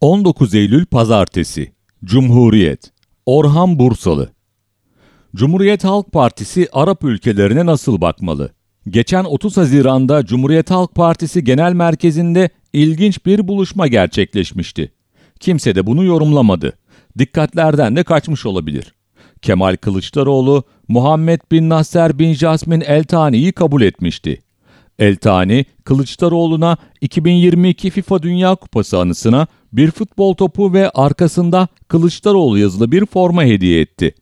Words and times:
19 0.00 0.54
Eylül 0.54 0.86
Pazartesi 0.86 1.72
Cumhuriyet 2.04 2.92
Orhan 3.26 3.78
Bursalı 3.78 4.32
Cumhuriyet 5.36 5.84
Halk 5.84 6.12
Partisi 6.12 6.68
Arap 6.72 7.04
ülkelerine 7.04 7.66
nasıl 7.66 8.00
bakmalı? 8.00 8.52
Geçen 8.88 9.24
30 9.24 9.56
Haziran'da 9.56 10.26
Cumhuriyet 10.26 10.70
Halk 10.70 10.94
Partisi 10.94 11.44
Genel 11.44 11.72
Merkezi'nde 11.72 12.50
ilginç 12.72 13.26
bir 13.26 13.48
buluşma 13.48 13.86
gerçekleşmişti. 13.86 14.92
Kimse 15.40 15.74
de 15.74 15.86
bunu 15.86 16.04
yorumlamadı. 16.04 16.72
Dikkatlerden 17.18 17.96
de 17.96 18.02
kaçmış 18.02 18.46
olabilir. 18.46 18.94
Kemal 19.42 19.76
Kılıçdaroğlu, 19.76 20.64
Muhammed 20.88 21.40
bin 21.52 21.68
Nasser 21.68 22.18
bin 22.18 22.34
Jasmin 22.34 22.80
El 22.80 23.04
Tani'yi 23.04 23.52
kabul 23.52 23.82
etmişti. 23.82 24.42
El 24.98 25.16
Tani, 25.16 25.64
Kılıçdaroğlu'na 25.84 26.76
2022 27.00 27.90
FIFA 27.90 28.22
Dünya 28.22 28.54
Kupası 28.54 28.98
anısına 28.98 29.46
bir 29.72 29.90
futbol 29.90 30.34
topu 30.34 30.72
ve 30.72 30.90
arkasında 30.90 31.68
Kılıçdaroğlu 31.88 32.58
yazılı 32.58 32.92
bir 32.92 33.06
forma 33.06 33.44
hediye 33.44 33.80
etti. 33.80 34.14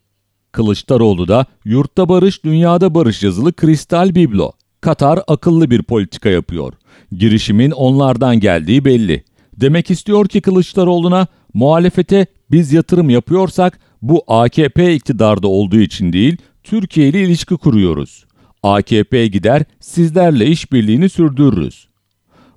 Kılıçdaroğlu 0.53 1.29
da 1.29 1.47
yurtta 1.65 2.09
barış, 2.09 2.45
dünyada 2.45 2.95
barış 2.95 3.23
yazılı 3.23 3.53
kristal 3.53 4.15
biblo. 4.15 4.53
Katar 4.81 5.21
akıllı 5.29 5.71
bir 5.71 5.83
politika 5.83 6.29
yapıyor. 6.29 6.73
Girişimin 7.13 7.71
onlardan 7.71 8.41
geldiği 8.41 8.85
belli. 8.85 9.25
Demek 9.57 9.91
istiyor 9.91 10.29
ki 10.29 10.41
Kılıçdaroğlu'na 10.41 11.27
muhalefete 11.55 12.27
biz 12.51 12.73
yatırım 12.73 13.11
yapıyorsak 13.11 13.79
bu 14.03 14.25
AKP 14.27 14.95
iktidarda 14.95 15.49
olduğu 15.49 15.81
için 15.81 16.13
değil, 16.13 16.37
Türkiye 16.63 17.09
ile 17.09 17.23
ilişki 17.23 17.57
kuruyoruz. 17.57 18.26
AKP 18.75 19.27
gider, 19.27 19.63
sizlerle 19.81 20.47
işbirliğini 20.47 21.09
sürdürürüz. 21.09 21.89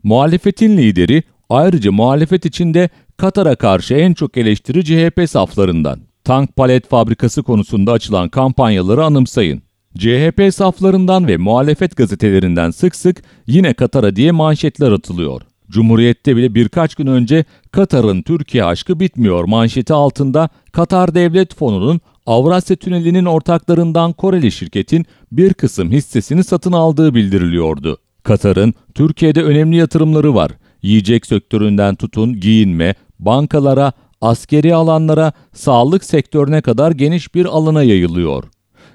Muhalefetin 0.03 0.77
lideri 0.77 1.23
ayrıca 1.49 1.91
muhalefet 1.91 2.45
içinde 2.45 2.89
Katar'a 3.17 3.55
karşı 3.55 3.93
en 3.93 4.13
çok 4.13 4.37
eleştiri 4.37 4.85
CHP 4.85 5.29
saflarından. 5.29 5.99
Tank 6.23 6.55
palet 6.55 6.89
fabrikası 6.89 7.43
konusunda 7.43 7.91
açılan 7.91 8.29
kampanyaları 8.29 9.03
anımsayın. 9.03 9.61
CHP 9.97 10.53
saflarından 10.53 11.27
ve 11.27 11.37
muhalefet 11.37 11.95
gazetelerinden 11.95 12.71
sık 12.71 12.95
sık 12.95 13.23
yine 13.47 13.73
Katar'a 13.73 14.15
diye 14.15 14.31
manşetler 14.31 14.91
atılıyor. 14.91 15.41
Cumhuriyet'te 15.69 16.35
bile 16.35 16.55
birkaç 16.55 16.95
gün 16.95 17.07
önce 17.07 17.45
Katar'ın 17.71 18.21
Türkiye 18.21 18.63
aşkı 18.63 18.99
bitmiyor 18.99 19.43
manşeti 19.43 19.93
altında 19.93 20.49
Katar 20.71 21.15
Devlet 21.15 21.55
Fonu'nun 21.55 22.01
Avrasya 22.29 22.75
Tüneli'nin 22.75 23.25
ortaklarından 23.25 24.13
Koreli 24.13 24.51
şirketin 24.51 25.05
bir 25.31 25.53
kısım 25.53 25.91
hissesini 25.91 26.43
satın 26.43 26.71
aldığı 26.71 27.15
bildiriliyordu. 27.15 27.97
Katar'ın 28.23 28.73
Türkiye'de 28.93 29.43
önemli 29.43 29.75
yatırımları 29.75 30.35
var. 30.35 30.51
Yiyecek 30.81 31.25
sektöründen 31.25 31.95
tutun 31.95 32.39
giyinme, 32.39 32.95
bankalara, 33.19 33.91
askeri 34.21 34.75
alanlara, 34.75 35.31
sağlık 35.53 36.03
sektörüne 36.03 36.61
kadar 36.61 36.91
geniş 36.91 37.35
bir 37.35 37.45
alana 37.45 37.83
yayılıyor. 37.83 38.43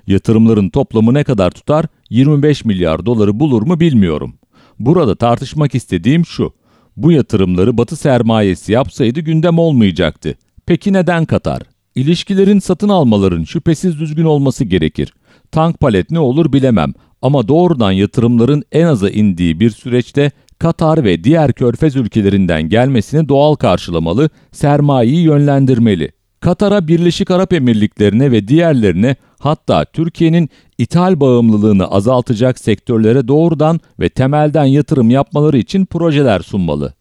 Yatırımların 0.06 0.68
toplamı 0.68 1.14
ne 1.14 1.24
kadar 1.24 1.50
tutar? 1.50 1.86
25 2.10 2.64
milyar 2.64 3.06
doları 3.06 3.40
bulur 3.40 3.62
mu 3.62 3.80
bilmiyorum. 3.80 4.34
Burada 4.78 5.14
tartışmak 5.14 5.74
istediğim 5.74 6.26
şu. 6.26 6.52
Bu 6.96 7.12
yatırımları 7.12 7.78
Batı 7.78 7.96
sermayesi 7.96 8.72
yapsaydı 8.72 9.20
gündem 9.20 9.58
olmayacaktı. 9.58 10.34
Peki 10.66 10.92
neden 10.92 11.24
Katar? 11.24 11.73
İlişkilerin 11.94 12.58
satın 12.58 12.88
almaların 12.88 13.44
şüphesiz 13.44 14.00
düzgün 14.00 14.24
olması 14.24 14.64
gerekir. 14.64 15.14
Tank 15.50 15.80
palet 15.80 16.10
ne 16.10 16.18
olur 16.18 16.52
bilemem 16.52 16.92
ama 17.22 17.48
doğrudan 17.48 17.92
yatırımların 17.92 18.62
en 18.72 18.86
aza 18.86 19.10
indiği 19.10 19.60
bir 19.60 19.70
süreçte 19.70 20.30
Katar 20.58 21.04
ve 21.04 21.24
diğer 21.24 21.52
körfez 21.52 21.96
ülkelerinden 21.96 22.68
gelmesini 22.68 23.28
doğal 23.28 23.54
karşılamalı, 23.54 24.30
sermayeyi 24.52 25.22
yönlendirmeli. 25.22 26.12
Katar'a 26.40 26.88
Birleşik 26.88 27.30
Arap 27.30 27.52
Emirlikleri'ne 27.52 28.32
ve 28.32 28.48
diğerlerine 28.48 29.16
hatta 29.38 29.84
Türkiye'nin 29.84 30.50
ithal 30.78 31.20
bağımlılığını 31.20 31.86
azaltacak 31.86 32.58
sektörlere 32.58 33.28
doğrudan 33.28 33.80
ve 34.00 34.08
temelden 34.08 34.64
yatırım 34.64 35.10
yapmaları 35.10 35.58
için 35.58 35.84
projeler 35.84 36.40
sunmalı. 36.40 36.94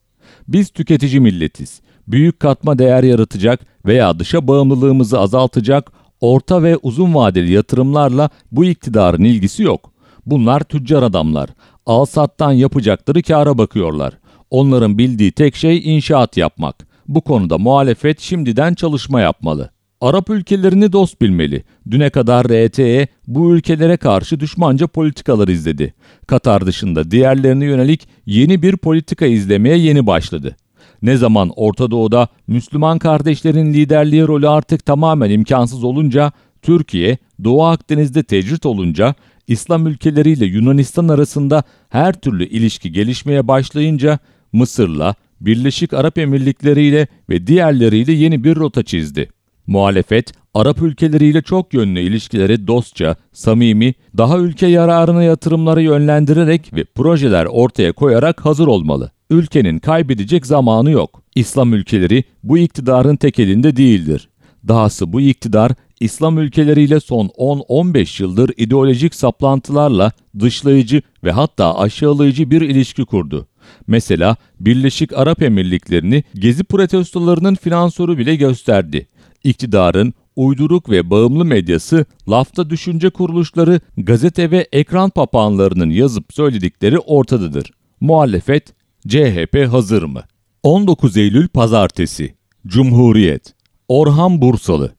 Biz 0.47 0.69
tüketici 0.69 1.19
milletiz. 1.19 1.81
Büyük 2.07 2.39
katma 2.39 2.79
değer 2.79 3.03
yaratacak 3.03 3.59
veya 3.85 4.19
dışa 4.19 4.47
bağımlılığımızı 4.47 5.19
azaltacak 5.19 5.91
orta 6.21 6.63
ve 6.63 6.77
uzun 6.77 7.15
vadeli 7.15 7.51
yatırımlarla 7.51 8.29
bu 8.51 8.65
iktidarın 8.65 9.23
ilgisi 9.23 9.63
yok. 9.63 9.91
Bunlar 10.25 10.59
tüccar 10.59 11.03
adamlar. 11.03 11.49
Al-Sat'tan 11.85 12.51
yapacakları 12.51 13.21
kâra 13.21 13.57
bakıyorlar. 13.57 14.13
Onların 14.49 14.97
bildiği 14.97 15.31
tek 15.31 15.55
şey 15.55 15.95
inşaat 15.95 16.37
yapmak. 16.37 16.87
Bu 17.07 17.21
konuda 17.21 17.57
muhalefet 17.57 18.19
şimdiden 18.19 18.73
çalışma 18.73 19.21
yapmalı. 19.21 19.69
Arap 20.01 20.29
ülkelerini 20.29 20.91
dost 20.91 21.21
bilmeli. 21.21 21.63
Düne 21.91 22.09
kadar 22.09 22.45
RTE 22.47 23.07
bu 23.27 23.55
ülkelere 23.55 23.97
karşı 23.97 24.39
düşmanca 24.39 24.87
politikalar 24.87 25.47
izledi. 25.47 25.93
Katar 26.27 26.65
dışında 26.65 27.11
diğerlerine 27.11 27.65
yönelik 27.65 28.07
yeni 28.25 28.61
bir 28.61 28.77
politika 28.77 29.25
izlemeye 29.25 29.77
yeni 29.77 30.07
başladı. 30.07 30.55
Ne 31.03 31.17
zaman 31.17 31.51
Orta 31.55 31.91
Doğu'da 31.91 32.27
Müslüman 32.47 32.99
kardeşlerin 32.99 33.73
liderliği 33.73 34.27
rolü 34.27 34.49
artık 34.49 34.85
tamamen 34.85 35.29
imkansız 35.29 35.83
olunca, 35.83 36.31
Türkiye, 36.61 37.17
Doğu 37.43 37.63
Akdeniz'de 37.63 38.23
tecrit 38.23 38.65
olunca, 38.65 39.15
İslam 39.47 39.87
ülkeleriyle 39.87 40.45
Yunanistan 40.45 41.07
arasında 41.07 41.63
her 41.89 42.13
türlü 42.13 42.47
ilişki 42.47 42.91
gelişmeye 42.91 43.47
başlayınca 43.47 44.19
Mısır'la, 44.53 45.15
Birleşik 45.41 45.93
Arap 45.93 46.17
Emirlikleri 46.17 46.83
ile 46.83 47.07
ve 47.29 47.47
diğerleriyle 47.47 48.11
yeni 48.11 48.43
bir 48.43 48.55
rota 48.55 48.83
çizdi. 48.83 49.29
Muhalefet, 49.67 50.31
Arap 50.53 50.81
ülkeleriyle 50.81 51.41
çok 51.41 51.73
yönlü 51.73 51.99
ilişkileri 51.99 52.67
dostça, 52.67 53.15
samimi, 53.33 53.93
daha 54.17 54.37
ülke 54.37 54.67
yararına 54.67 55.23
yatırımları 55.23 55.81
yönlendirerek 55.81 56.73
ve 56.73 56.83
projeler 56.83 57.45
ortaya 57.45 57.91
koyarak 57.91 58.45
hazır 58.45 58.67
olmalı. 58.67 59.11
Ülkenin 59.29 59.79
kaybedecek 59.79 60.45
zamanı 60.45 60.91
yok. 60.91 61.21
İslam 61.35 61.73
ülkeleri 61.73 62.23
bu 62.43 62.57
iktidarın 62.57 63.15
tek 63.15 63.39
elinde 63.39 63.75
değildir. 63.75 64.29
Dahası 64.67 65.13
bu 65.13 65.21
iktidar 65.21 65.71
İslam 65.99 66.37
ülkeleriyle 66.37 66.99
son 66.99 67.27
10-15 67.27 68.23
yıldır 68.23 68.51
ideolojik 68.57 69.15
saplantılarla 69.15 70.11
dışlayıcı 70.39 71.01
ve 71.23 71.31
hatta 71.31 71.79
aşağılayıcı 71.79 72.51
bir 72.51 72.61
ilişki 72.61 73.05
kurdu. 73.05 73.47
Mesela 73.87 74.35
Birleşik 74.59 75.13
Arap 75.13 75.41
Emirlikleri'ni 75.41 76.23
gezi 76.35 76.63
protestolarının 76.63 77.55
finansörü 77.55 78.17
bile 78.17 78.35
gösterdi. 78.35 79.07
İktidarın 79.43 80.13
uyduruk 80.35 80.89
ve 80.89 81.09
bağımlı 81.09 81.45
medyası, 81.45 82.05
lafta 82.29 82.69
düşünce 82.69 83.09
kuruluşları, 83.09 83.81
gazete 83.97 84.51
ve 84.51 84.67
ekran 84.71 85.09
papağanlarının 85.09 85.89
yazıp 85.89 86.33
söyledikleri 86.33 86.99
ortadadır. 86.99 87.71
Muhalefet, 88.01 88.73
CHP 89.07 89.67
hazır 89.71 90.03
mı? 90.03 90.23
19 90.63 91.17
Eylül 91.17 91.47
Pazartesi 91.47 92.35
Cumhuriyet 92.67 93.53
Orhan 93.87 94.41
Bursalı 94.41 94.95